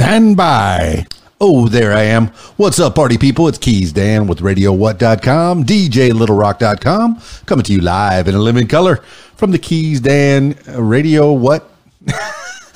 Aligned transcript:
Stand 0.00 0.36
by. 0.36 1.08
Oh, 1.40 1.66
there 1.66 1.92
I 1.92 2.04
am. 2.04 2.28
What's 2.56 2.78
up, 2.78 2.94
party 2.94 3.18
people? 3.18 3.48
It's 3.48 3.58
Keys 3.58 3.92
Dan 3.92 4.28
with 4.28 4.38
RadioWhat.com, 4.38 5.64
DJLittleRock.com, 5.64 7.20
coming 7.46 7.64
to 7.64 7.72
you 7.72 7.80
live 7.80 8.28
in 8.28 8.36
a 8.36 8.38
living 8.38 8.68
color 8.68 8.98
from 9.34 9.50
the 9.50 9.58
Keys 9.58 10.00
Dan 10.00 10.56
Radio 10.68 11.32
What? 11.32 11.68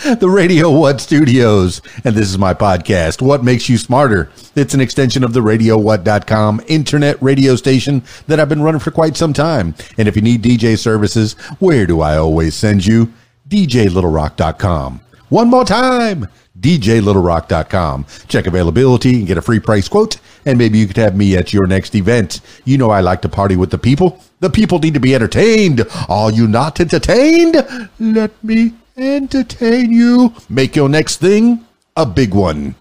the 0.05 0.29
Radio 0.29 0.69
What 0.73 1.01
Studios. 1.01 1.81
And 2.05 2.17
this 2.17 2.29
is 2.29 2.39
my 2.39 2.55
podcast, 2.55 3.23
What 3.23 3.45
Makes 3.45 3.69
You 3.69 3.79
Smarter. 3.79 4.29
It's 4.57 4.75
an 4.75 4.81
extension 4.81 5.23
of 5.23 5.33
the 5.33 5.41
RadioWhat.com 5.43 6.63
internet 6.67 7.23
radio 7.23 7.55
station 7.55 8.03
that 8.27 8.41
I've 8.41 8.49
been 8.49 8.63
running 8.63 8.81
for 8.81 8.91
quite 8.91 9.17
some 9.17 9.33
time. 9.33 9.77
And 9.97 10.09
if 10.09 10.17
you 10.17 10.23
need 10.23 10.43
DJ 10.43 10.77
services, 10.77 11.35
where 11.61 11.87
do 11.87 12.01
I 12.01 12.17
always 12.17 12.57
send 12.57 12.85
you? 12.85 13.13
DJLittleRock.com. 13.49 15.03
One 15.33 15.49
more 15.49 15.65
time 15.65 16.29
djlittlerock.com. 16.61 18.05
Check 18.29 18.47
availability 18.47 19.15
and 19.15 19.27
get 19.27 19.39
a 19.39 19.43
free 19.43 19.61
price 19.61 19.89
quote, 19.89 20.19
and 20.45 20.59
maybe 20.59 20.77
you 20.77 20.87
could 20.87 20.99
have 20.99 21.17
me 21.17 21.39
at 21.39 21.55
your 21.55 21.67
next 21.67 21.95
event. 21.95 22.43
You 22.67 22.77
know 22.77 22.91
I 22.91 23.01
like 23.01 23.23
to 23.23 23.31
party 23.31 23.57
with 23.57 23.71
the 23.71 23.79
people. 23.79 24.21
The 24.41 24.51
people 24.51 24.79
need 24.79 24.93
to 24.93 25.01
be 25.01 25.15
entertained. 25.15 25.87
Are 26.11 26.31
you 26.31 26.47
not 26.47 26.81
entertained? 26.81 27.67
Let 27.99 28.45
me 28.45 28.75
entertain 28.95 29.91
you. 29.91 30.35
Make 30.51 30.77
your 30.77 30.91
next 30.91 31.17
thing 31.17 31.65
a 31.97 32.05
big 32.05 32.35
one. 32.35 32.75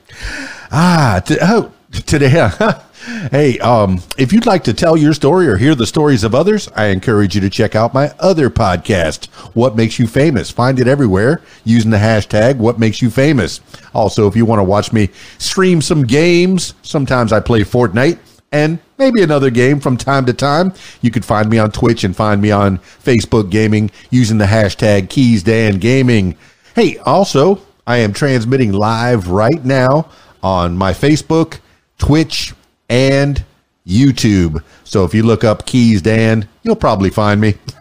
Ah, 0.73 1.21
t- 1.25 1.37
oh, 1.41 1.71
today, 2.05 2.49
Hey, 3.03 3.57
um, 3.59 3.99
if 4.15 4.31
you'd 4.31 4.45
like 4.45 4.63
to 4.65 4.73
tell 4.73 4.95
your 4.95 5.13
story 5.13 5.47
or 5.47 5.57
hear 5.57 5.73
the 5.73 5.87
stories 5.87 6.23
of 6.23 6.35
others, 6.35 6.69
I 6.75 6.87
encourage 6.87 7.33
you 7.33 7.41
to 7.41 7.49
check 7.49 7.75
out 7.75 7.95
my 7.95 8.13
other 8.19 8.51
podcast, 8.51 9.25
What 9.55 9.75
Makes 9.75 9.97
You 9.97 10.05
Famous. 10.05 10.51
Find 10.51 10.79
it 10.79 10.87
everywhere 10.87 11.41
using 11.63 11.89
the 11.89 11.97
hashtag 11.97 12.57
What 12.57 12.77
Makes 12.77 13.01
You 13.01 13.09
Famous. 13.09 13.59
Also, 13.95 14.27
if 14.27 14.35
you 14.35 14.45
want 14.45 14.59
to 14.59 14.63
watch 14.63 14.93
me 14.93 15.09
stream 15.39 15.81
some 15.81 16.03
games, 16.03 16.75
sometimes 16.83 17.33
I 17.33 17.39
play 17.39 17.61
Fortnite 17.61 18.20
and 18.51 18.77
maybe 18.99 19.23
another 19.23 19.49
game 19.49 19.79
from 19.79 19.98
time 19.98 20.27
to 20.27 20.33
time. 20.33 20.71
You 21.01 21.09
can 21.09 21.23
find 21.23 21.49
me 21.49 21.57
on 21.57 21.71
Twitch 21.71 22.04
and 22.04 22.15
find 22.15 22.39
me 22.39 22.51
on 22.51 22.77
Facebook 22.77 23.49
Gaming 23.49 23.89
using 24.11 24.37
the 24.37 24.45
hashtag 24.45 25.09
Keys 25.09 25.41
Dan 25.41 25.79
Gaming. 25.79 26.37
Hey, 26.76 26.98
also, 26.99 27.61
I 27.87 27.98
am 27.98 28.13
transmitting 28.13 28.73
live 28.73 29.27
right 29.29 29.65
now 29.65 30.07
on 30.43 30.77
my 30.77 30.93
Facebook, 30.93 31.59
Twitch, 31.98 32.54
and 32.91 33.43
YouTube. 33.87 34.63
So 34.84 35.05
if 35.05 35.13
you 35.15 35.23
look 35.23 35.43
up 35.43 35.65
Keys 35.65 36.01
Dan, 36.01 36.47
you'll 36.61 36.75
probably 36.75 37.09
find 37.09 37.41
me. 37.41 37.53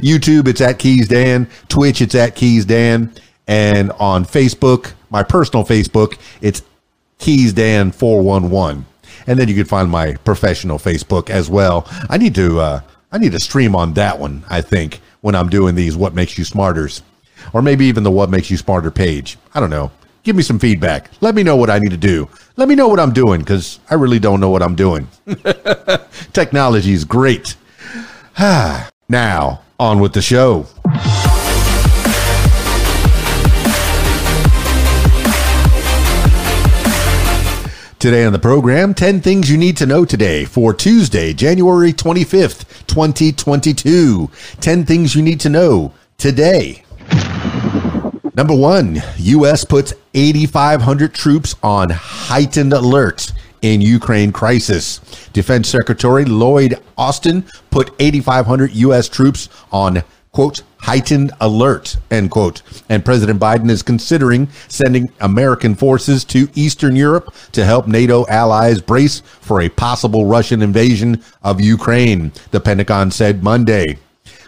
YouTube, 0.00 0.48
it's 0.48 0.60
at 0.60 0.78
Keys 0.80 1.06
Dan. 1.06 1.48
Twitch, 1.68 2.00
it's 2.00 2.14
at 2.16 2.34
Keys 2.34 2.64
Dan. 2.64 3.12
And 3.46 3.92
on 3.92 4.24
Facebook, 4.24 4.94
my 5.10 5.22
personal 5.22 5.64
Facebook, 5.64 6.18
it's 6.40 6.62
Keys 7.18 7.52
Dan 7.52 7.92
411. 7.92 8.86
And 9.26 9.38
then 9.38 9.48
you 9.48 9.54
can 9.54 9.66
find 9.66 9.90
my 9.90 10.14
professional 10.24 10.78
Facebook 10.78 11.30
as 11.30 11.50
well. 11.50 11.86
I 12.08 12.16
need 12.16 12.34
to 12.36 12.58
uh, 12.60 12.80
I 13.12 13.18
need 13.18 13.32
to 13.32 13.40
stream 13.40 13.76
on 13.76 13.92
that 13.94 14.18
one, 14.18 14.44
I 14.48 14.62
think, 14.62 15.00
when 15.20 15.34
I'm 15.34 15.50
doing 15.50 15.74
these 15.74 15.96
What 15.96 16.14
Makes 16.14 16.38
You 16.38 16.44
Smarters. 16.44 17.02
Or 17.52 17.60
maybe 17.60 17.86
even 17.86 18.04
the 18.04 18.10
What 18.10 18.30
Makes 18.30 18.50
You 18.50 18.56
Smarter 18.56 18.90
page. 18.90 19.36
I 19.54 19.60
don't 19.60 19.70
know. 19.70 19.90
Give 20.22 20.36
me 20.36 20.42
some 20.42 20.58
feedback. 20.58 21.10
Let 21.22 21.34
me 21.34 21.42
know 21.42 21.56
what 21.56 21.70
I 21.70 21.78
need 21.78 21.92
to 21.92 21.96
do. 21.96 22.28
Let 22.56 22.68
me 22.68 22.74
know 22.74 22.88
what 22.88 23.00
I'm 23.00 23.12
doing 23.12 23.40
because 23.40 23.80
I 23.88 23.94
really 23.94 24.18
don't 24.18 24.38
know 24.40 24.50
what 24.50 24.62
I'm 24.62 24.74
doing. 24.74 25.08
Technology 26.32 26.92
is 26.92 27.04
great. 27.04 27.56
now, 28.38 29.62
on 29.78 30.00
with 30.00 30.12
the 30.12 30.20
show. 30.20 30.66
Today 37.98 38.24
on 38.24 38.32
the 38.32 38.38
program, 38.38 38.94
10 38.94 39.20
things 39.20 39.50
you 39.50 39.58
need 39.58 39.76
to 39.76 39.84
know 39.84 40.06
today 40.06 40.46
for 40.46 40.72
Tuesday, 40.72 41.34
January 41.34 41.92
25th, 41.92 42.86
2022. 42.86 44.30
10 44.60 44.84
things 44.86 45.14
you 45.14 45.22
need 45.22 45.40
to 45.40 45.50
know 45.50 45.92
today. 46.16 46.82
Number 48.40 48.54
one, 48.54 49.02
U.S. 49.18 49.66
puts 49.66 49.92
8,500 50.14 51.12
troops 51.12 51.56
on 51.62 51.90
heightened 51.90 52.72
alert 52.72 53.34
in 53.60 53.82
Ukraine 53.82 54.32
crisis. 54.32 54.98
Defense 55.34 55.68
Secretary 55.68 56.24
Lloyd 56.24 56.80
Austin 56.96 57.44
put 57.70 57.92
8,500 57.98 58.72
U.S. 58.76 59.10
troops 59.10 59.50
on 59.70 60.02
quote 60.32 60.62
heightened 60.78 61.32
alert 61.42 61.98
end 62.10 62.30
quote 62.30 62.62
and 62.88 63.04
president 63.04 63.40
biden 63.40 63.68
is 63.68 63.82
considering 63.82 64.48
sending 64.68 65.10
american 65.20 65.74
forces 65.74 66.24
to 66.24 66.48
eastern 66.54 66.94
europe 66.94 67.34
to 67.50 67.64
help 67.64 67.88
nato 67.88 68.24
allies 68.28 68.80
brace 68.80 69.20
for 69.40 69.60
a 69.60 69.68
possible 69.68 70.26
russian 70.26 70.62
invasion 70.62 71.20
of 71.42 71.60
ukraine 71.60 72.30
the 72.52 72.60
pentagon 72.60 73.10
said 73.10 73.42
monday 73.42 73.98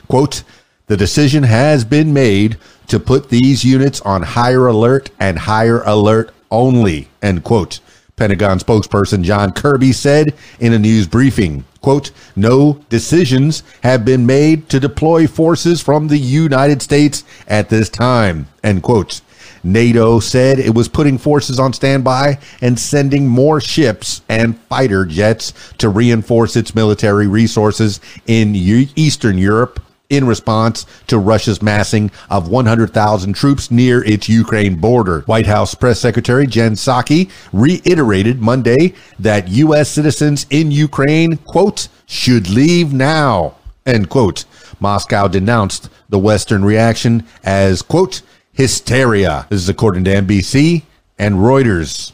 quote 0.06 0.44
the 0.86 0.96
decision 0.96 1.44
has 1.44 1.84
been 1.84 2.12
made 2.12 2.56
to 2.88 2.98
put 2.98 3.28
these 3.28 3.64
units 3.64 4.00
on 4.02 4.22
higher 4.22 4.66
alert 4.66 5.10
and 5.18 5.38
higher 5.38 5.82
alert 5.82 6.32
only, 6.50 7.08
end 7.22 7.44
quote. 7.44 7.80
Pentagon 8.16 8.58
spokesperson 8.58 9.22
John 9.22 9.52
Kirby 9.52 9.92
said 9.92 10.34
in 10.60 10.72
a 10.72 10.78
news 10.78 11.06
briefing, 11.06 11.64
quote, 11.80 12.10
no 12.36 12.74
decisions 12.88 13.62
have 13.82 14.04
been 14.04 14.26
made 14.26 14.68
to 14.68 14.78
deploy 14.78 15.26
forces 15.26 15.80
from 15.80 16.08
the 16.08 16.18
United 16.18 16.82
States 16.82 17.24
at 17.48 17.68
this 17.68 17.88
time, 17.88 18.48
end 18.62 18.82
quote. 18.82 19.22
NATO 19.64 20.20
said 20.20 20.58
it 20.58 20.74
was 20.74 20.88
putting 20.88 21.18
forces 21.18 21.58
on 21.58 21.72
standby 21.72 22.38
and 22.60 22.78
sending 22.78 23.28
more 23.28 23.60
ships 23.60 24.20
and 24.28 24.58
fighter 24.62 25.06
jets 25.06 25.72
to 25.78 25.88
reinforce 25.88 26.56
its 26.56 26.74
military 26.74 27.28
resources 27.28 28.00
in 28.26 28.54
Eastern 28.54 29.38
Europe 29.38 29.80
in 30.12 30.26
response 30.26 30.84
to 31.06 31.18
Russia's 31.18 31.62
massing 31.62 32.10
of 32.28 32.48
100,000 32.48 33.32
troops 33.32 33.70
near 33.70 34.04
its 34.04 34.28
Ukraine 34.28 34.76
border. 34.76 35.22
White 35.22 35.46
House 35.46 35.74
Press 35.74 35.98
Secretary 35.98 36.46
Jen 36.46 36.72
Psaki 36.72 37.30
reiterated 37.52 38.40
Monday 38.40 38.92
that 39.18 39.48
U.S. 39.48 39.88
citizens 39.88 40.46
in 40.50 40.70
Ukraine, 40.70 41.38
quote, 41.38 41.88
should 42.06 42.50
leave 42.50 42.92
now, 42.92 43.54
end 43.86 44.10
quote. 44.10 44.44
Moscow 44.78 45.28
denounced 45.28 45.88
the 46.10 46.18
Western 46.18 46.62
reaction 46.62 47.24
as, 47.42 47.80
quote, 47.80 48.20
hysteria. 48.52 49.46
This 49.48 49.62
is 49.62 49.68
according 49.70 50.04
to 50.04 50.10
NBC 50.10 50.82
and 51.18 51.36
Reuters. 51.36 52.12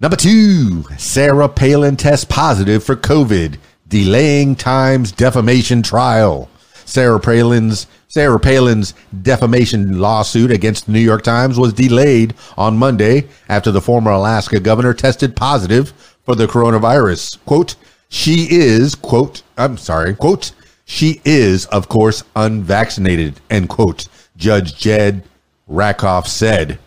Number 0.00 0.16
two, 0.16 0.84
Sarah 0.96 1.48
Palin 1.48 1.96
tests 1.96 2.24
positive 2.24 2.82
for 2.82 2.96
COVID 2.96 3.58
delaying 3.92 4.56
Times 4.56 5.12
defamation 5.12 5.82
trial. 5.82 6.48
Sarah 6.86 7.20
Palin's 7.20 7.86
Sarah 8.08 8.40
Palin's 8.40 8.94
defamation 9.20 9.98
lawsuit 10.00 10.50
against 10.50 10.86
the 10.86 10.92
New 10.92 11.00
York 11.00 11.22
Times 11.22 11.58
was 11.58 11.74
delayed 11.74 12.32
on 12.56 12.78
Monday 12.78 13.28
after 13.50 13.70
the 13.70 13.82
former 13.82 14.10
Alaska 14.10 14.58
governor 14.60 14.94
tested 14.94 15.36
positive 15.36 15.92
for 16.24 16.34
the 16.34 16.46
coronavirus. 16.46 17.38
Quote, 17.44 17.76
she 18.08 18.46
is, 18.50 18.94
quote, 18.94 19.42
I'm 19.58 19.76
sorry, 19.76 20.14
quote, 20.14 20.52
she 20.86 21.20
is, 21.26 21.66
of 21.66 21.90
course, 21.90 22.24
unvaccinated, 22.34 23.40
end 23.50 23.68
quote, 23.68 24.08
Judge 24.38 24.74
Jed 24.74 25.22
Rakoff 25.66 26.26
said. 26.26 26.78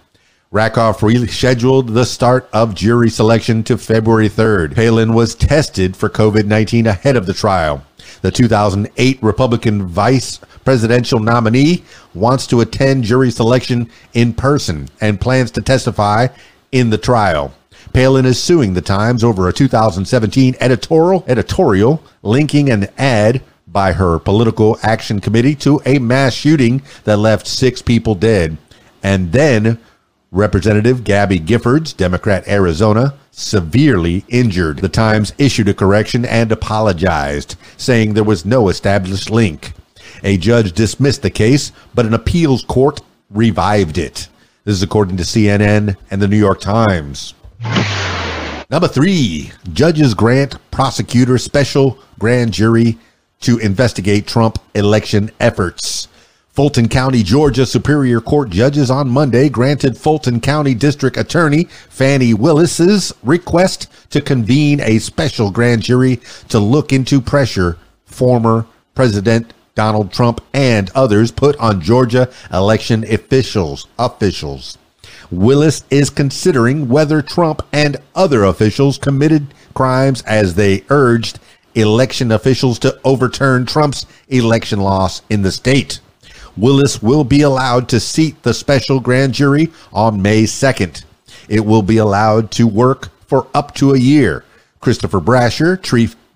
Rakoff 0.51 0.99
rescheduled 0.99 1.93
the 1.93 2.05
start 2.05 2.47
of 2.53 2.75
jury 2.75 3.09
selection 3.09 3.63
to 3.63 3.77
February 3.77 4.29
3rd. 4.29 4.75
Palin 4.75 5.13
was 5.13 5.33
tested 5.33 5.97
for 5.97 6.07
COVID 6.07 6.45
19 6.45 6.85
ahead 6.85 7.15
of 7.15 7.25
the 7.25 7.33
trial. 7.33 7.83
The 8.21 8.31
2008 8.31 9.21
Republican 9.23 9.87
vice 9.87 10.37
presidential 10.63 11.19
nominee 11.19 11.83
wants 12.13 12.45
to 12.47 12.61
attend 12.61 13.05
jury 13.05 13.31
selection 13.31 13.89
in 14.13 14.33
person 14.33 14.87
and 15.01 15.19
plans 15.19 15.49
to 15.51 15.61
testify 15.61 16.27
in 16.71 16.91
the 16.91 16.97
trial. 16.97 17.53
Palin 17.91 18.25
is 18.25 18.41
suing 18.41 18.73
the 18.73 18.81
Times 18.81 19.23
over 19.23 19.49
a 19.49 19.53
2017 19.53 20.55
editorial 20.59 21.25
editorial 21.27 22.03
linking 22.21 22.69
an 22.69 22.87
ad 22.97 23.41
by 23.67 23.93
her 23.93 24.19
political 24.19 24.77
action 24.83 25.19
committee 25.19 25.55
to 25.55 25.81
a 25.85 25.97
mass 25.97 26.33
shooting 26.33 26.83
that 27.03 27.17
left 27.17 27.47
six 27.47 27.81
people 27.81 28.13
dead 28.13 28.57
and 29.01 29.31
then 29.31 29.79
Representative 30.35 31.05
Gabby 31.05 31.39
Giffords, 31.39 31.95
Democrat 31.95 32.45
Arizona, 32.45 33.13
severely 33.31 34.25
injured. 34.27 34.79
The 34.79 34.89
Times 34.89 35.31
issued 35.37 35.69
a 35.69 35.73
correction 35.73 36.25
and 36.25 36.51
apologized, 36.51 37.55
saying 37.77 38.13
there 38.13 38.23
was 38.25 38.45
no 38.45 38.67
established 38.67 39.29
link. 39.31 39.71
A 40.25 40.35
judge 40.35 40.73
dismissed 40.73 41.21
the 41.21 41.29
case, 41.29 41.71
but 41.93 42.05
an 42.05 42.13
appeals 42.13 42.65
court 42.65 42.99
revived 43.29 43.97
it. 43.97 44.27
This 44.65 44.75
is 44.75 44.83
according 44.83 45.15
to 45.17 45.23
CNN 45.23 45.95
and 46.11 46.21
the 46.21 46.27
New 46.27 46.37
York 46.37 46.59
Times. 46.59 47.33
Number 48.69 48.89
three, 48.89 49.53
judges 49.71 50.13
grant 50.13 50.57
prosecutor 50.69 51.37
special 51.37 51.97
grand 52.19 52.51
jury 52.51 52.97
to 53.39 53.57
investigate 53.59 54.27
Trump 54.27 54.59
election 54.73 55.31
efforts. 55.39 56.09
Fulton 56.55 56.87
County, 56.87 57.21
Georgia 57.21 57.65
Superior 57.65 58.21
Court 58.21 58.49
judges 58.49 58.89
on 58.89 59.09
Monday 59.09 59.49
granted 59.49 59.97
Fulton 59.97 60.39
County 60.39 60.73
District 60.73 61.17
Attorney 61.17 61.65
Fani 61.89 62.33
Willis's 62.33 63.11
request 63.23 63.91
to 64.11 64.21
convene 64.21 64.79
a 64.79 64.99
special 64.99 65.51
grand 65.51 65.81
jury 65.81 66.21
to 66.47 66.57
look 66.59 66.93
into 66.93 67.19
pressure 67.19 67.77
former 68.05 68.65
President 68.93 69.53
Donald 69.75 70.13
Trump 70.13 70.39
and 70.53 70.89
others 70.95 71.29
put 71.29 71.57
on 71.57 71.81
Georgia 71.81 72.31
election 72.53 73.03
officials 73.03 73.87
officials. 73.99 74.77
Willis 75.29 75.83
is 75.89 76.09
considering 76.09 76.87
whether 76.87 77.21
Trump 77.21 77.63
and 77.73 77.97
other 78.15 78.45
officials 78.45 78.97
committed 78.97 79.53
crimes 79.73 80.21
as 80.21 80.55
they 80.55 80.85
urged 80.87 81.37
election 81.73 82.31
officials 82.31 82.79
to 82.79 82.97
overturn 83.03 83.65
Trump's 83.65 84.05
election 84.29 84.79
loss 84.79 85.21
in 85.29 85.41
the 85.41 85.51
state. 85.51 85.99
Willis 86.57 87.01
will 87.01 87.23
be 87.23 87.41
allowed 87.41 87.89
to 87.89 87.99
seat 87.99 88.41
the 88.43 88.53
special 88.53 88.99
grand 88.99 89.33
jury 89.33 89.71
on 89.91 90.21
May 90.21 90.43
2nd. 90.43 91.03
It 91.49 91.65
will 91.65 91.81
be 91.81 91.97
allowed 91.97 92.51
to 92.51 92.65
work 92.67 93.09
for 93.27 93.47
up 93.53 93.75
to 93.75 93.93
a 93.93 93.97
year. 93.99 94.45
Christopher 94.79 95.19
Brasher, 95.19 95.81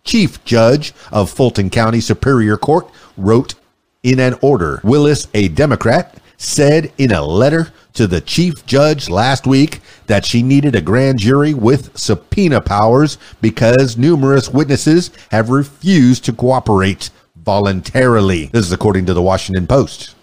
chief, 0.03 0.43
judge 0.43 0.93
of 1.11 1.29
Fulton 1.29 1.69
County 1.69 2.01
Superior 2.01 2.57
Court, 2.57 2.89
wrote 3.15 3.55
in 4.03 4.19
an 4.19 4.35
order. 4.41 4.81
Willis, 4.83 5.27
a 5.33 5.47
Democrat, 5.49 6.19
said 6.37 6.91
in 6.97 7.11
a 7.11 7.21
letter 7.21 7.71
to 7.93 8.07
the 8.07 8.21
chief 8.21 8.65
judge 8.65 9.09
last 9.09 9.45
week 9.45 9.81
that 10.07 10.25
she 10.25 10.41
needed 10.41 10.73
a 10.73 10.81
grand 10.81 11.19
jury 11.19 11.53
with 11.53 11.97
subpoena 11.97 12.61
powers 12.61 13.17
because 13.41 13.97
numerous 13.97 14.49
witnesses 14.49 15.11
have 15.31 15.49
refused 15.49 16.23
to 16.25 16.33
cooperate 16.33 17.09
voluntarily. 17.49 18.45
This 18.45 18.67
is 18.67 18.71
according 18.71 19.07
to 19.07 19.15
the 19.15 19.23
Washington 19.23 19.65
Post. 19.65 20.13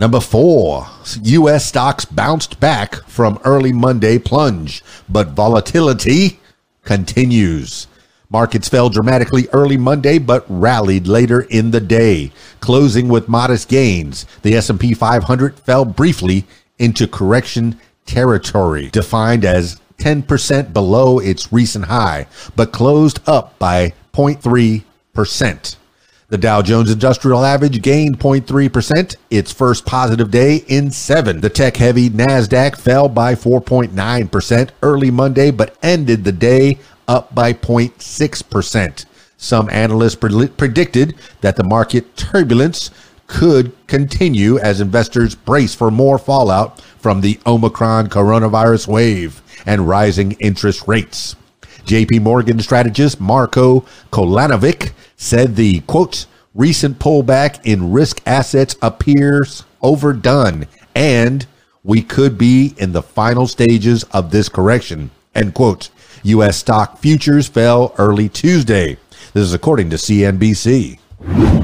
Number 0.00 0.18
four, 0.18 0.86
U.S. 1.20 1.66
stocks 1.66 2.06
bounced 2.06 2.58
back 2.58 2.94
from 3.06 3.38
early 3.44 3.70
Monday 3.70 4.18
plunge, 4.18 4.82
but 5.10 5.32
volatility 5.32 6.40
continues. 6.84 7.86
Markets 8.30 8.66
fell 8.66 8.88
dramatically 8.88 9.46
early 9.52 9.76
Monday 9.76 10.18
but 10.18 10.46
rallied 10.48 11.06
later 11.06 11.42
in 11.42 11.70
the 11.70 11.82
day, 11.82 12.32
closing 12.60 13.08
with 13.08 13.28
modest 13.28 13.68
gains. 13.68 14.24
The 14.40 14.54
S&P 14.54 14.94
500 14.94 15.58
fell 15.60 15.84
briefly 15.84 16.46
into 16.78 17.06
correction 17.06 17.78
territory, 18.06 18.88
defined 18.88 19.44
as 19.44 19.82
10% 19.98 20.72
below 20.72 21.18
its 21.18 21.52
recent 21.52 21.84
high, 21.84 22.26
but 22.56 22.72
closed 22.72 23.20
up 23.26 23.58
by 23.58 23.92
0.3%. 24.14 24.82
The 25.14 26.38
Dow 26.38 26.62
Jones 26.62 26.90
Industrial 26.90 27.44
Average 27.44 27.82
gained 27.82 28.18
0.3%, 28.18 29.16
its 29.30 29.52
first 29.52 29.86
positive 29.86 30.30
day 30.30 30.64
in 30.66 30.90
seven. 30.90 31.40
The 31.40 31.50
tech 31.50 31.76
heavy 31.76 32.10
NASDAQ 32.10 32.76
fell 32.76 33.08
by 33.08 33.34
4.9% 33.34 34.70
early 34.82 35.10
Monday, 35.10 35.50
but 35.50 35.76
ended 35.82 36.24
the 36.24 36.32
day 36.32 36.78
up 37.06 37.34
by 37.34 37.52
0.6%. 37.52 39.04
Some 39.36 39.68
analysts 39.70 40.16
pre- 40.16 40.48
predicted 40.48 41.14
that 41.42 41.56
the 41.56 41.64
market 41.64 42.16
turbulence 42.16 42.90
could 43.26 43.72
continue 43.86 44.58
as 44.58 44.80
investors 44.80 45.34
brace 45.34 45.74
for 45.74 45.90
more 45.90 46.18
fallout 46.18 46.80
from 46.80 47.20
the 47.20 47.38
Omicron 47.46 48.08
coronavirus 48.08 48.88
wave 48.88 49.42
and 49.66 49.88
rising 49.88 50.32
interest 50.40 50.88
rates. 50.88 51.36
JP 51.84 52.22
Morgan 52.22 52.60
strategist 52.60 53.20
Marko 53.20 53.80
Kolanovic 54.10 54.92
said 55.16 55.56
the 55.56 55.80
quote 55.80 56.26
recent 56.54 56.98
pullback 56.98 57.60
in 57.64 57.92
risk 57.92 58.20
assets 58.26 58.76
appears 58.80 59.64
overdone 59.82 60.66
and 60.94 61.46
we 61.82 62.00
could 62.00 62.38
be 62.38 62.74
in 62.78 62.92
the 62.92 63.02
final 63.02 63.46
stages 63.46 64.04
of 64.04 64.30
this 64.30 64.48
correction 64.48 65.10
end 65.34 65.54
quote 65.54 65.90
U.S. 66.24 66.56
stock 66.56 66.98
futures 66.98 67.48
fell 67.48 67.94
early 67.98 68.30
Tuesday. 68.30 68.96
This 69.34 69.42
is 69.42 69.52
according 69.52 69.90
to 69.90 69.96
CNBC. 69.96 70.98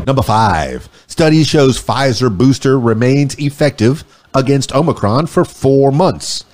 Number 0.06 0.23
five, 0.23 0.88
study 1.06 1.44
shows 1.44 1.82
Pfizer 1.82 2.37
booster 2.37 2.78
remains 2.78 3.38
effective 3.38 4.05
against 4.34 4.75
Omicron 4.75 5.26
for 5.28 5.46
four 5.46 5.90
months. 5.90 6.44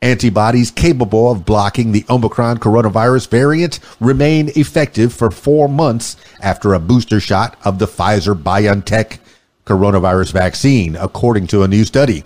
Antibodies 0.00 0.70
capable 0.70 1.32
of 1.32 1.44
blocking 1.44 1.90
the 1.90 2.04
Omicron 2.08 2.58
coronavirus 2.58 3.28
variant 3.28 3.80
remain 3.98 4.48
effective 4.54 5.12
for 5.12 5.28
four 5.28 5.68
months 5.68 6.16
after 6.40 6.72
a 6.72 6.78
booster 6.78 7.18
shot 7.18 7.56
of 7.64 7.80
the 7.80 7.86
Pfizer 7.86 8.40
BioNTech 8.40 9.18
coronavirus 9.66 10.32
vaccine, 10.32 10.94
according 10.94 11.48
to 11.48 11.64
a 11.64 11.68
new 11.68 11.84
study. 11.84 12.22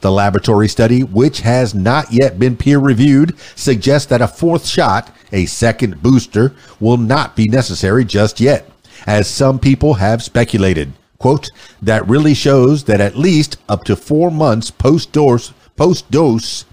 The 0.00 0.10
laboratory 0.10 0.66
study, 0.66 1.02
which 1.02 1.42
has 1.42 1.74
not 1.74 2.10
yet 2.10 2.38
been 2.38 2.56
peer 2.56 2.78
reviewed, 2.78 3.38
suggests 3.54 4.08
that 4.08 4.22
a 4.22 4.26
fourth 4.26 4.66
shot, 4.66 5.14
a 5.30 5.44
second 5.44 6.02
booster, 6.02 6.54
will 6.80 6.96
not 6.96 7.36
be 7.36 7.48
necessary 7.48 8.06
just 8.06 8.40
yet, 8.40 8.70
as 9.06 9.28
some 9.28 9.58
people 9.58 9.94
have 9.94 10.22
speculated. 10.22 10.94
Quote, 11.18 11.50
that 11.82 12.08
really 12.08 12.32
shows 12.32 12.84
that 12.84 13.02
at 13.02 13.14
least 13.14 13.58
up 13.68 13.84
to 13.84 13.94
four 13.94 14.30
months 14.30 14.70
post 14.70 15.12
dose, 15.12 15.52
post 15.76 16.10
dose 16.10 16.64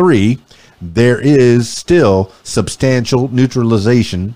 three, 0.00 0.38
there 0.80 1.20
is 1.20 1.68
still 1.68 2.32
substantial 2.42 3.28
neutralization 3.28 4.34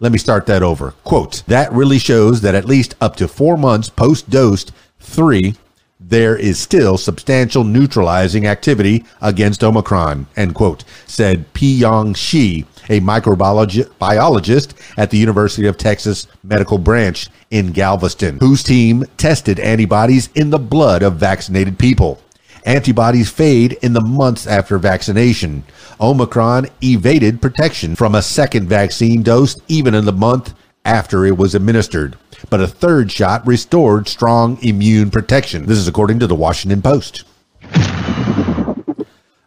let 0.00 0.12
me 0.12 0.18
start 0.18 0.46
that 0.46 0.62
over. 0.62 0.92
Quote, 1.02 1.42
that 1.48 1.72
really 1.72 1.98
shows 1.98 2.40
that 2.42 2.54
at 2.54 2.64
least 2.64 2.94
up 3.00 3.16
to 3.16 3.26
four 3.26 3.56
months 3.56 3.88
post 3.88 4.30
dosed 4.30 4.70
three, 5.00 5.56
there 5.98 6.36
is 6.36 6.60
still 6.60 6.96
substantial 6.96 7.64
neutralizing 7.64 8.46
activity 8.46 9.04
against 9.20 9.64
Omicron, 9.64 10.28
end 10.36 10.54
quote, 10.54 10.84
said 11.06 11.52
Pei-Yong 11.52 12.14
Shi, 12.14 12.64
a 12.88 13.00
microbiologist 13.00 14.74
at 14.96 15.10
the 15.10 15.18
University 15.18 15.66
of 15.66 15.76
Texas 15.76 16.28
Medical 16.44 16.78
Branch 16.78 17.28
in 17.50 17.72
Galveston, 17.72 18.38
whose 18.38 18.62
team 18.62 19.04
tested 19.16 19.58
antibodies 19.58 20.30
in 20.36 20.50
the 20.50 20.60
blood 20.60 21.02
of 21.02 21.16
vaccinated 21.16 21.76
people. 21.76 22.22
Antibodies 22.68 23.30
fade 23.30 23.72
in 23.82 23.94
the 23.94 24.00
months 24.00 24.46
after 24.46 24.78
vaccination. 24.78 25.64
Omicron 26.00 26.68
evaded 26.82 27.42
protection 27.42 27.96
from 27.96 28.14
a 28.14 28.22
second 28.22 28.68
vaccine 28.68 29.24
dose 29.24 29.56
even 29.66 29.94
in 29.94 30.04
the 30.04 30.12
month 30.12 30.54
after 30.84 31.26
it 31.26 31.36
was 31.36 31.56
administered 31.56 32.16
but 32.50 32.60
a 32.60 32.66
third 32.66 33.10
shot 33.10 33.46
restored 33.46 34.08
strong 34.08 34.58
immune 34.62 35.10
protection. 35.10 35.66
This 35.66 35.78
is 35.78 35.88
according 35.88 36.20
to 36.20 36.26
the 36.26 36.34
Washington 36.34 36.82
Post. 36.82 37.24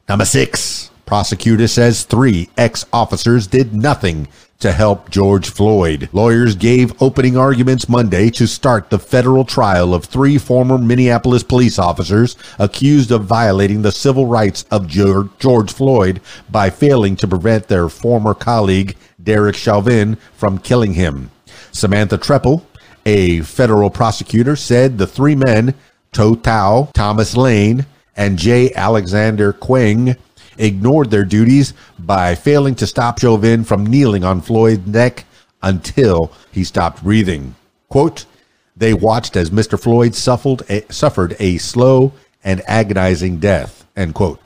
Number 0.08 0.26
six, 0.26 0.92
prosecutor 1.06 1.68
says 1.68 2.04
three 2.04 2.50
ex 2.58 2.86
officers 2.92 3.48
did 3.48 3.74
nothing 3.74 4.28
to 4.62 4.72
help 4.72 5.10
George 5.10 5.50
Floyd. 5.50 6.08
Lawyers 6.14 6.56
gave 6.56 7.00
opening 7.02 7.36
arguments 7.36 7.90
Monday 7.90 8.30
to 8.30 8.48
start 8.48 8.90
the 8.90 9.00
federal 9.00 9.44
trial 9.44 9.94
of 9.94 10.06
three 10.06 10.38
former 10.38 10.78
Minneapolis 10.78 11.44
police 11.44 11.78
officers 11.78 12.38
accused 12.58 13.12
of 13.12 13.26
violating 13.26 13.82
the 13.82 13.92
civil 13.92 14.28
rights 14.28 14.66
of 14.72 14.88
George 14.88 15.74
Floyd 15.74 16.22
by 16.50 16.70
failing 16.70 17.16
to 17.18 17.28
prevent 17.28 17.68
their 17.68 17.90
former 17.90 18.34
colleague, 18.34 18.96
Derek 19.22 19.56
Chauvin, 19.56 20.16
from 20.36 20.60
killing 20.60 20.94
him. 20.94 21.32
Samantha 21.72 22.18
Trepel, 22.18 22.64
a 23.06 23.42
federal 23.42 23.90
prosecutor 23.90 24.56
said 24.56 24.98
the 24.98 25.08
three 25.08 25.36
men, 25.36 25.74
Tou 26.12 26.36
Thao, 26.36 26.92
Thomas 26.94 27.36
Lane, 27.36 27.86
and 28.16 28.38
J. 28.38 28.74
Alexander 28.74 29.54
Kueng, 29.54 30.18
ignored 30.62 31.10
their 31.12 31.26
duties 31.26 31.74
by 32.00 32.36
failing 32.36 32.76
to 32.76 32.88
stop 32.88 33.20
Chauvin 33.20 33.64
from 33.64 33.86
kneeling 33.86 34.24
on 34.24 34.42
Floyd's 34.42 34.88
neck 34.88 35.26
until 35.62 36.32
he 36.52 36.64
stopped 36.64 37.04
breathing. 37.04 37.56
Quote, 37.90 38.26
they 38.76 38.94
watched 38.94 39.36
as 39.36 39.50
Mr. 39.50 39.80
Floyd 39.80 40.16
suffered 40.16 40.64
a, 40.70 40.82
suffered 40.92 41.36
a 41.40 41.58
slow 41.58 42.14
and 42.44 42.62
agonizing 42.68 43.38
death, 43.38 43.86
end 43.96 44.16
quote. 44.16 44.40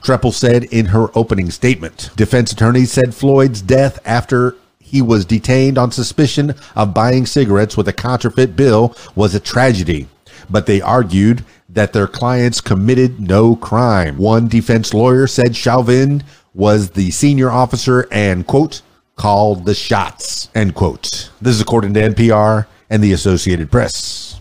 Trepel 0.00 0.32
said 0.32 0.64
in 0.64 0.86
her 0.86 1.08
opening 1.16 1.50
statement. 1.50 2.10
Defense 2.16 2.52
attorneys 2.52 2.92
said 2.92 3.14
Floyd's 3.14 3.60
death 3.60 3.98
after 4.04 4.56
he 4.78 5.02
was 5.02 5.24
detained 5.24 5.78
on 5.78 5.90
suspicion 5.90 6.54
of 6.74 6.94
buying 6.94 7.26
cigarettes 7.26 7.76
with 7.76 7.88
a 7.88 7.92
counterfeit 7.92 8.54
bill 8.54 8.96
was 9.14 9.34
a 9.34 9.40
tragedy, 9.40 10.08
but 10.48 10.66
they 10.66 10.80
argued 10.80 11.44
that 11.76 11.92
their 11.92 12.06
clients 12.06 12.62
committed 12.62 13.20
no 13.20 13.54
crime. 13.54 14.16
One 14.16 14.48
defense 14.48 14.94
lawyer 14.94 15.26
said 15.26 15.54
Chauvin 15.54 16.24
was 16.54 16.88
the 16.90 17.10
senior 17.10 17.50
officer 17.50 18.08
and, 18.10 18.46
quote, 18.46 18.80
called 19.14 19.66
the 19.66 19.74
shots, 19.74 20.48
end 20.54 20.74
quote. 20.74 21.30
This 21.38 21.54
is 21.54 21.60
according 21.60 21.92
to 21.92 22.00
NPR 22.00 22.66
and 22.88 23.04
the 23.04 23.12
Associated 23.12 23.70
Press. 23.70 24.40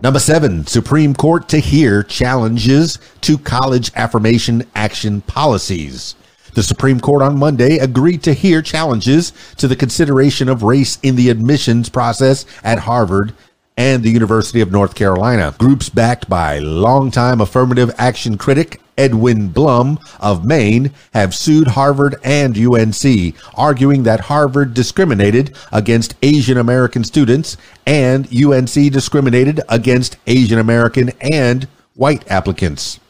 Number 0.00 0.20
seven, 0.20 0.64
Supreme 0.64 1.12
Court 1.12 1.48
to 1.48 1.58
hear 1.58 2.04
challenges 2.04 2.96
to 3.22 3.36
college 3.36 3.90
affirmation 3.96 4.62
action 4.76 5.22
policies. 5.22 6.14
The 6.54 6.62
Supreme 6.62 7.00
Court 7.00 7.20
on 7.20 7.36
Monday 7.36 7.78
agreed 7.78 8.22
to 8.22 8.32
hear 8.32 8.62
challenges 8.62 9.32
to 9.56 9.66
the 9.66 9.76
consideration 9.76 10.48
of 10.48 10.62
race 10.62 11.00
in 11.02 11.16
the 11.16 11.30
admissions 11.30 11.88
process 11.88 12.46
at 12.62 12.78
Harvard 12.78 13.34
and 13.80 14.02
the 14.02 14.10
University 14.10 14.60
of 14.60 14.70
North 14.70 14.94
Carolina. 14.94 15.54
Groups 15.56 15.88
backed 15.88 16.28
by 16.28 16.58
longtime 16.58 17.40
affirmative 17.40 17.90
action 17.96 18.36
critic 18.36 18.78
Edwin 18.98 19.48
Blum 19.48 19.98
of 20.20 20.44
Maine 20.44 20.92
have 21.14 21.34
sued 21.34 21.68
Harvard 21.68 22.16
and 22.22 22.58
UNC, 22.58 23.34
arguing 23.54 24.02
that 24.02 24.20
Harvard 24.20 24.74
discriminated 24.74 25.56
against 25.72 26.14
Asian 26.20 26.58
American 26.58 27.04
students 27.04 27.56
and 27.86 28.28
UNC 28.30 28.74
discriminated 28.92 29.62
against 29.70 30.18
Asian 30.26 30.58
American 30.58 31.08
and 31.18 31.66
white 31.94 32.30
applicants. 32.30 33.00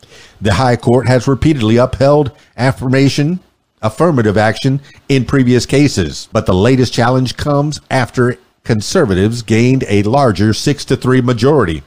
The 0.40 0.54
High 0.54 0.76
Court 0.76 1.08
has 1.08 1.26
repeatedly 1.26 1.78
upheld 1.78 2.30
affirmation 2.56 3.40
affirmative 3.82 4.36
action 4.36 4.80
in 5.08 5.24
previous 5.24 5.66
cases, 5.66 6.28
but 6.32 6.46
the 6.46 6.54
latest 6.54 6.92
challenge 6.92 7.36
comes 7.36 7.80
after 7.90 8.38
conservatives 8.64 9.42
gained 9.42 9.84
a 9.88 10.02
larger 10.02 10.52
6 10.52 10.84
to 10.86 10.96
3 10.96 11.20
majority 11.20 11.82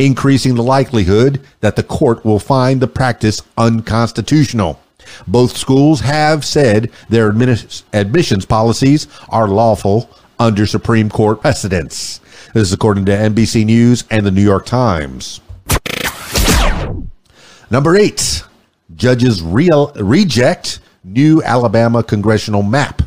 increasing 0.00 0.54
the 0.54 0.62
likelihood 0.62 1.40
that 1.60 1.76
the 1.76 1.82
court 1.82 2.24
will 2.24 2.38
find 2.38 2.80
the 2.80 2.88
practice 2.88 3.42
unconstitutional. 3.58 4.80
Both 5.26 5.56
schools 5.56 6.00
have 6.00 6.44
said 6.44 6.90
their 7.08 7.28
admissions 7.28 8.46
policies 8.46 9.08
are 9.28 9.46
lawful 9.46 10.10
under 10.38 10.66
Supreme 10.66 11.10
Court 11.10 11.42
precedents. 11.42 12.20
This 12.54 12.68
is 12.68 12.72
according 12.72 13.04
to 13.06 13.12
NBC 13.12 13.66
News 13.66 14.04
and 14.10 14.24
the 14.24 14.30
New 14.30 14.42
York 14.42 14.64
Times. 14.64 15.40
Number 17.70 17.94
eight, 17.94 18.42
judges 18.96 19.42
reject 19.42 20.80
new 21.04 21.42
Alabama 21.42 22.02
congressional 22.02 22.62
map. 22.62 23.02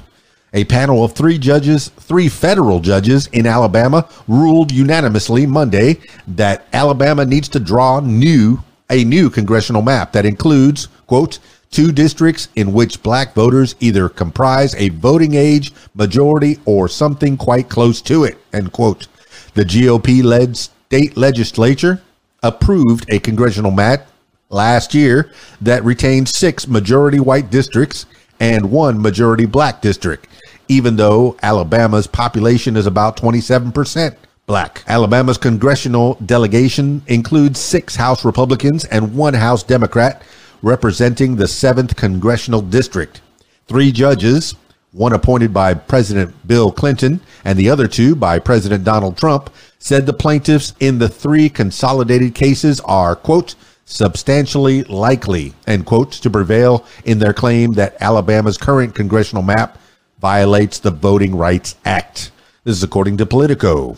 A 0.56 0.66
panel 0.66 1.04
of 1.04 1.14
three 1.14 1.40
judges, 1.40 1.90
three 1.98 2.30
federal 2.30 2.80
judges 2.80 3.28
in 3.34 3.48
Alabama, 3.48 4.08
ruled 4.28 4.72
unanimously 4.72 5.48
Monday 5.48 6.00
that 6.28 6.68
Alabama 6.72 7.26
needs 7.26 7.50
to 7.50 7.60
draw 7.60 8.00
new 8.00 8.60
a 8.90 9.04
new 9.04 9.32
congressional 9.32 9.82
map 9.82 10.12
that 10.12 10.26
includes, 10.26 10.88
quote, 11.08 11.40
two 11.72 11.92
districts 11.92 12.50
in 12.56 12.72
which 12.72 13.02
black 13.02 13.34
voters 13.34 13.74
either 13.80 14.08
comprise 14.08 14.76
a 14.76 14.90
voting 14.90 15.34
age 15.34 15.74
majority 15.96 16.60
or 16.66 16.88
something 16.88 17.36
quite 17.36 17.68
close 17.68 18.00
to 18.04 18.24
it, 18.24 18.38
end 18.54 18.72
quote. 18.72 19.08
The 19.56 19.66
GOP 19.66 20.24
led 20.24 20.56
state 20.56 21.18
legislature 21.18 22.04
approved 22.44 23.12
a 23.12 23.18
congressional 23.18 23.72
map 23.72 24.08
last 24.50 24.94
year 24.94 25.32
that 25.62 25.84
retained 25.84 26.30
six 26.30 26.68
majority 26.68 27.20
white 27.20 27.50
districts 27.50 28.06
and 28.40 28.70
one 28.70 29.02
majority 29.02 29.46
black 29.46 29.82
district 29.82 30.28
even 30.68 30.96
though 30.96 31.38
Alabama's 31.42 32.08
population 32.08 32.76
is 32.76 32.86
about 32.86 33.18
27% 33.18 34.16
black. 34.46 34.84
Alabama's 34.88 35.38
congressional 35.38 36.16
delegation 36.26 37.02
includes 37.08 37.60
six 37.60 37.96
House 37.96 38.26
Republicans 38.26 38.86
and 38.86 39.16
one 39.16 39.34
House 39.34 39.64
Democrat 39.64 40.22
representing 40.62 41.36
the 41.36 41.46
7th 41.46 41.96
Congressional 41.96 42.62
District. 42.62 43.22
Three 43.68 43.92
judges, 43.92 44.56
one 44.92 45.14
appointed 45.14 45.54
by 45.54 45.74
President 45.74 46.48
Bill 46.48 46.72
Clinton 46.72 47.20
and 47.46 47.58
the 47.58 47.70
other 47.70 47.88
two 47.88 48.16
by 48.16 48.40
President 48.40 48.84
Donald 48.84 49.18
Trump, 49.18 49.50
said 49.80 50.06
the 50.06 50.14
plaintiffs 50.14 50.74
in 50.80 51.00
the 51.00 51.10
three 51.10 51.50
consolidated 51.50 52.36
cases 52.36 52.80
are, 52.82 53.16
quote, 53.16 53.56
substantially 53.86 54.84
likely, 54.86 55.54
end 55.68 55.86
quote, 55.86 56.12
to 56.12 56.30
prevail 56.30 56.86
in 57.06 57.20
their 57.20 57.34
claim 57.34 57.74
that 57.74 57.98
Alabama's 58.02 58.58
current 58.58 58.96
congressional 58.96 59.44
map 59.44 59.78
violates 60.24 60.80
the 60.80 60.90
Voting 60.90 61.36
Rights 61.36 61.76
Act. 61.84 62.32
This 62.64 62.78
is 62.78 62.82
according 62.84 63.18
to 63.18 63.26
Politico. 63.26 63.98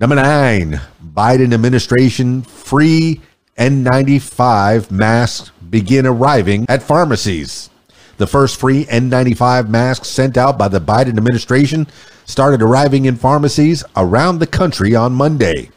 Number 0.00 0.16
nine, 0.16 0.80
Biden 1.00 1.54
administration 1.54 2.42
free 2.42 3.20
N95 3.56 4.90
masks 4.90 5.52
begin 5.70 6.06
arriving 6.06 6.66
at 6.68 6.82
pharmacies. 6.82 7.70
The 8.16 8.26
first 8.26 8.58
free 8.58 8.84
N95 8.86 9.68
masks 9.68 10.08
sent 10.08 10.36
out 10.36 10.58
by 10.58 10.66
the 10.66 10.80
Biden 10.80 11.16
administration 11.16 11.86
started 12.24 12.60
arriving 12.60 13.04
in 13.04 13.14
pharmacies 13.14 13.84
around 13.96 14.40
the 14.40 14.46
country 14.48 14.96
on 14.96 15.12
Monday. 15.12 15.70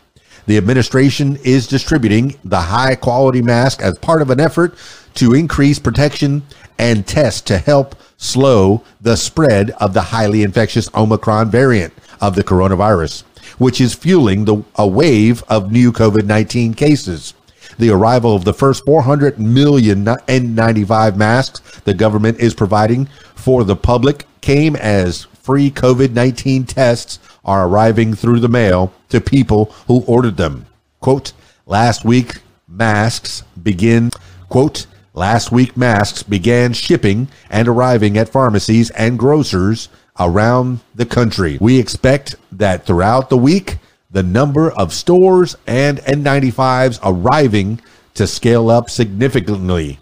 The 0.48 0.58
administration 0.58 1.38
is 1.44 1.68
distributing 1.68 2.40
the 2.44 2.62
high 2.62 2.96
quality 2.96 3.44
mask 3.44 3.80
as 3.84 4.00
part 4.00 4.24
of 4.24 4.32
an 4.32 4.40
effort 4.40 4.76
to 5.14 5.36
increase 5.36 5.78
protection 5.78 6.42
and 6.80 7.06
test 7.06 7.46
to 7.46 7.60
help 7.60 7.94
slow 8.20 8.84
the 9.02 9.16
spread 9.16 9.72
of 9.80 9.94
the 9.94 10.02
highly 10.02 10.44
infectious 10.44 10.90
Omicron 10.94 11.50
variant 11.50 11.94
of 12.22 12.36
the 12.36 12.44
coronavirus, 12.44 13.24
which 13.58 13.82
is 13.82 13.96
fueling 13.96 14.46
the, 14.46 14.64
a 14.76 14.86
wave 14.86 15.42
of 15.50 15.72
new 15.72 15.92
COVID 15.92 16.26
19 16.26 16.74
cases. 16.76 17.34
The 17.78 17.90
arrival 17.90 18.36
of 18.36 18.44
the 18.44 18.54
first 18.54 18.84
400 18.86 19.40
million 19.40 20.04
N95 20.04 21.16
masks 21.16 21.80
the 21.82 21.94
government 21.94 22.40
is 22.40 22.54
providing 22.54 23.06
for 23.36 23.64
the 23.64 23.76
public 23.76 24.26
came 24.42 24.76
as 24.76 25.24
free 25.42 25.72
COVID 25.72 26.12
19 26.12 26.66
tests 26.66 27.20
are 27.46 27.68
arriving 27.68 28.14
through 28.14 28.42
the 28.42 28.50
mail 28.50 28.94
to 29.10 29.22
people 29.22 29.66
who 29.88 30.02
ordered 30.02 30.36
them. 30.36 30.66
Quote, 31.00 31.32
last 31.66 32.04
week, 32.04 32.42
masks 32.68 33.44
begin, 33.64 34.12
quote, 34.50 34.86
Last 35.20 35.52
week, 35.52 35.76
masks 35.76 36.24
began 36.24 36.72
shipping 36.72 37.28
and 37.50 37.68
arriving 37.68 38.18
at 38.18 38.30
pharmacies 38.30 38.90
and 38.92 39.20
grocers 39.20 39.90
around 40.18 40.80
the 40.96 41.06
country. 41.06 41.58
We 41.60 41.78
expect 41.78 42.36
that 42.54 42.86
throughout 42.86 43.30
the 43.30 43.36
week, 43.36 43.80
the 44.10 44.24
number 44.24 44.72
of 44.72 44.94
stores 44.94 45.58
and 45.68 45.98
N95s 46.04 47.02
arriving 47.04 47.82
to 48.14 48.28
scale 48.28 48.70
up 48.70 48.90
significantly. 48.90 50.00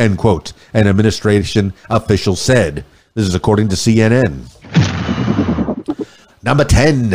End 0.00 0.18
quote. 0.18 0.52
An 0.74 0.88
administration 0.88 1.72
official 1.88 2.34
said. 2.34 2.84
This 3.14 3.28
is 3.28 3.36
according 3.36 3.68
to 3.68 3.76
CNN. 3.76 4.50
Number 6.42 6.64
10. 6.64 7.14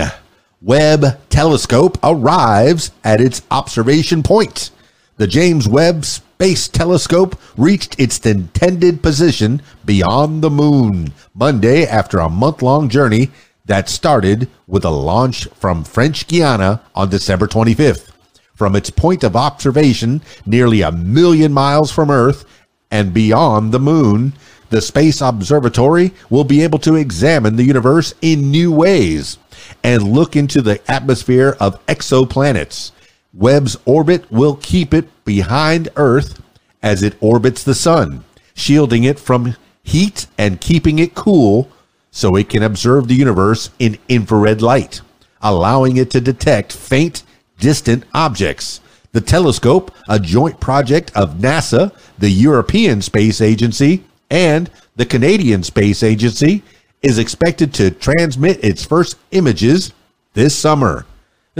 Webb 0.62 1.20
telescope 1.27 1.98
arrives 2.01 2.91
at 3.03 3.20
its 3.20 3.41
observation 3.51 4.24
point. 4.24 4.72
The 5.17 5.27
James 5.27 5.67
Webb 5.67 6.05
Space 6.42 6.68
Telescope 6.68 7.40
reached 7.56 8.00
its 8.00 8.18
intended 8.26 9.04
position 9.04 9.62
beyond 9.86 10.42
the 10.42 10.50
moon 10.50 11.14
Monday 11.36 11.86
after 11.86 12.18
a 12.18 12.30
month 12.30 12.64
long 12.64 12.90
journey 12.90 13.30
that 13.66 13.88
started 13.88 14.50
with 14.66 14.84
a 14.84 14.90
launch 14.90 15.46
from 15.50 15.84
French 15.84 16.28
Guiana 16.28 16.82
on 16.96 17.12
December 17.12 17.46
25th. 17.46 18.10
From 18.56 18.76
its 18.76 18.90
point 18.90 19.24
of 19.24 19.36
observation, 19.36 20.24
nearly 20.44 20.82
a 20.82 20.92
million 20.92 21.54
miles 21.54 21.92
from 21.92 22.10
Earth 22.10 22.44
and 22.90 23.14
beyond 23.14 23.72
the 23.72 23.80
moon, 23.80 24.34
the 24.72 24.82
Space 24.82 25.22
Observatory 25.22 26.12
will 26.32 26.44
be 26.44 26.64
able 26.64 26.80
to 26.80 26.96
examine 26.96 27.56
the 27.56 27.66
universe 27.66 28.16
in 28.20 28.50
new 28.50 28.72
ways 28.72 29.38
and 29.84 30.12
look 30.12 30.36
into 30.36 30.64
the 30.64 30.82
atmosphere 30.92 31.56
of 31.60 31.86
exoplanets 31.86 32.94
Webb's 33.34 33.78
orbit 33.86 34.30
will 34.30 34.56
keep 34.58 34.94
it 34.94 35.08
behind 35.24 35.90
Earth 35.96 36.42
as 36.84 37.02
it 37.02 37.16
orbits 37.22 37.64
the 37.64 37.76
sun, 37.76 38.26
shielding 38.54 39.04
it 39.04 39.20
from 39.20 39.56
heat 39.84 40.28
and 40.38 40.60
keeping 40.60 41.00
it 41.00 41.16
cool 41.16 41.70
so 42.12 42.36
it 42.36 42.50
can 42.50 42.62
observe 42.62 43.08
the 43.08 43.16
universe 43.16 43.70
in 43.80 43.98
infrared 44.10 44.62
light, 44.62 45.02
allowing 45.42 45.96
it 45.96 46.10
to 46.12 46.20
detect 46.20 46.74
faint, 46.74 47.24
distant 47.58 48.04
objects. 48.14 48.82
The 49.14 49.22
telescope, 49.22 49.92
a 50.10 50.20
joint 50.20 50.60
project 50.60 51.12
of 51.16 51.36
NASA, 51.36 51.94
the 52.18 52.30
European 52.30 53.02
Space 53.02 53.40
Agency, 53.40 54.04
and 54.30 54.70
the 54.96 55.06
Canadian 55.06 55.64
Space 55.64 56.04
Agency, 56.04 56.64
is 57.02 57.18
expected 57.18 57.74
to 57.76 57.92
transmit 57.92 58.64
its 58.64 58.86
first 58.86 59.18
images 59.32 59.94
this 60.34 60.58
summer. 60.58 61.06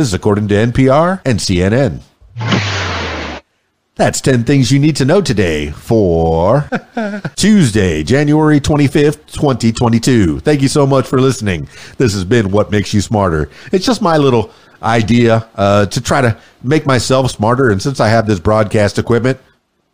This 0.02 0.08
is 0.08 0.14
according 0.16 0.48
to 0.48 0.56
NPR 0.56 1.22
and 1.26 1.38
CNN. 1.38 2.02
That's 3.94 4.20
10 4.20 4.46
things 4.46 4.72
you 4.72 4.80
need 4.80 4.96
to 4.96 5.06
know 5.06 5.22
today 5.22 5.70
for 5.70 6.68
Tuesday, 7.36 8.02
January 8.02 8.60
25th, 8.60 9.28
2022. 9.32 10.40
Thank 10.40 10.64
you 10.64 10.70
so 10.70 10.88
much 10.88 11.06
for 11.06 11.22
listening. 11.22 11.70
This 12.00 12.16
has 12.16 12.24
been 12.24 12.50
What 12.50 12.72
Makes 12.72 12.96
You 12.96 13.02
Smarter. 13.02 13.52
It's 13.72 13.86
just 13.86 14.02
my 14.02 14.18
little 14.18 14.50
idea 14.82 15.48
uh, 15.54 15.86
to 15.86 16.02
try 16.02 16.22
to 16.22 16.36
make 16.64 16.88
myself 16.88 17.30
smarter. 17.30 17.70
And 17.70 17.80
since 17.80 18.00
I 18.00 18.08
have 18.08 18.26
this 18.26 18.40
broadcast 18.40 18.98
equipment, 18.98 19.38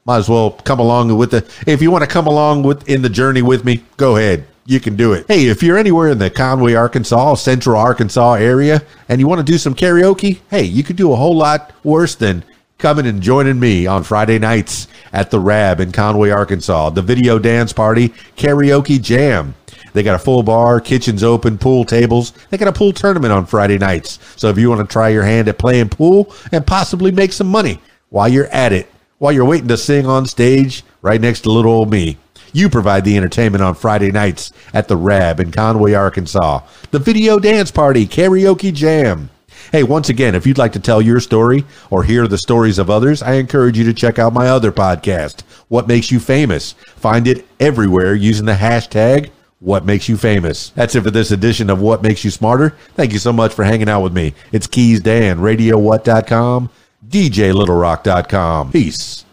might 0.06 0.20
as 0.20 0.30
well 0.30 0.52
come 0.52 0.80
along 0.80 1.18
with 1.18 1.32
the. 1.32 1.46
If 1.70 1.82
you 1.82 1.92
want 1.92 2.06
to 2.06 2.10
come 2.10 2.28
along 2.28 2.64
with 2.64 2.88
in 2.88 3.02
the 3.02 3.10
journey 3.10 3.42
with 3.42 3.66
me, 3.66 3.84
go 3.98 4.16
ahead 4.16 4.48
you 4.68 4.82
can 4.82 4.98
do 4.98 5.14
it. 5.14 5.26
Hey, 5.28 5.48
if 5.48 5.64
you're 5.64 5.78
anywhere 5.78 6.10
in 6.10 6.18
the 6.18 6.30
Conway, 6.30 6.74
Arkansas, 6.74 7.36
Central 7.36 7.80
Arkansas 7.80 8.34
area, 8.34 8.84
and 9.08 9.20
you 9.22 9.28
want 9.28 9.40
to 9.40 9.52
do 9.52 9.58
some 9.58 9.74
karaoke, 9.74 10.42
hey, 10.50 10.64
you 10.64 10.84
could 10.84 10.98
do 10.98 11.14
a 11.14 11.16
whole 11.16 11.38
lot 11.38 11.72
worse 11.86 12.16
than 12.16 12.44
coming 12.78 13.08
and 13.08 13.22
joining 13.22 13.60
me 13.60 13.88
on 13.88 14.04
Friday 14.04 14.38
nights 14.38 14.90
at 15.14 15.32
the 15.32 15.40
Rab 15.40 15.80
in 15.80 15.94
Conway, 15.94 16.32
Arkansas, 16.32 16.90
the 16.90 17.02
Video 17.02 17.40
Dance 17.40 17.72
Party 17.72 18.10
Karaoke 18.36 19.02
Jam. 19.02 19.56
They 19.94 20.04
got 20.04 20.16
a 20.16 20.20
full 20.20 20.44
bar, 20.44 20.82
kitchens 20.82 21.24
open, 21.24 21.58
pool 21.58 21.86
tables. 21.86 22.34
They 22.50 22.58
got 22.58 22.68
a 22.68 22.74
pool 22.74 22.92
tournament 22.92 23.32
on 23.32 23.46
Friday 23.46 23.78
nights. 23.78 24.20
So 24.36 24.50
if 24.50 24.58
you 24.58 24.70
want 24.70 24.88
to 24.88 24.92
try 24.92 25.10
your 25.10 25.24
hand 25.24 25.48
at 25.48 25.58
playing 25.58 25.90
pool 25.90 26.36
and 26.52 26.68
possibly 26.68 27.12
make 27.12 27.32
some 27.32 27.48
money 27.48 27.80
while 28.10 28.28
you're 28.28 28.48
at 28.48 28.74
it, 28.74 28.92
while 29.18 29.32
you're 29.32 29.46
waiting 29.46 29.70
to 29.70 29.78
sing 29.78 30.06
on 30.06 30.28
stage 30.28 30.84
right 31.02 31.22
next 31.22 31.42
to 31.42 31.52
little 31.52 31.72
old 31.72 31.90
me, 31.90 32.18
you 32.54 32.70
provide 32.70 33.04
the 33.06 33.18
entertainment 33.18 33.64
on 33.64 33.76
Friday 33.76 34.12
nights 34.12 34.52
at 34.74 34.88
the 34.88 34.98
Rab 34.98 35.40
in 35.40 35.52
Conway, 35.52 35.94
Arkansas. 35.94 36.62
The 36.92 37.00
Video 37.00 37.40
Dance 37.40 37.72
Party 37.72 38.06
Karaoke 38.06 38.74
Jam. 38.74 39.30
Hey, 39.72 39.84
once 39.84 40.08
again, 40.08 40.34
if 40.34 40.48
you'd 40.48 40.58
like 40.58 40.72
to 40.74 40.80
tell 40.80 41.02
your 41.02 41.20
story 41.20 41.66
or 41.90 42.04
hear 42.04 42.28
the 42.28 42.38
stories 42.38 42.80
of 42.80 42.90
others, 42.90 43.22
I 43.22 43.34
encourage 43.34 43.78
you 43.78 43.84
to 43.86 43.94
check 43.94 44.18
out 44.18 44.32
my 44.34 44.48
other 44.48 44.72
podcast, 44.72 45.42
What 45.68 45.88
Makes 45.88 46.12
You 46.12 46.20
Famous. 46.20 46.72
Find 46.96 47.28
it 47.28 47.46
everywhere 47.60 48.16
using 48.16 48.46
the 48.46 48.54
hashtag 48.54 49.30
What 49.60 49.86
Makes 49.86 50.08
You 50.08 50.16
Famous. 50.16 50.70
That's 50.70 50.96
it 50.96 51.02
for 51.02 51.12
this 51.12 51.32
edition 51.32 51.70
of 51.70 51.82
What 51.82 52.02
Makes 52.02 52.24
You 52.24 52.32
Smarter. 52.32 52.78
Thank 52.96 53.12
you 53.12 53.20
so 53.20 53.34
much 53.34 53.54
for 53.54 53.66
hanging 53.66 53.90
out 53.90 54.04
with 54.04 54.14
me. 54.14 54.36
It's 54.54 54.68
Keys 54.68 55.02
Dan, 55.02 55.40
RadioWhat.com, 55.40 56.70
DJLittleRock.com. 57.10 58.72
Peace. 58.72 59.26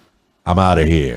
I'm 0.47 0.59
out 0.59 0.79
of 0.79 0.89
here. 0.89 1.13